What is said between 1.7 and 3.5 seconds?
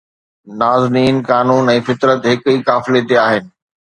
۽ فطرت هڪ ئي قافلي تي آهن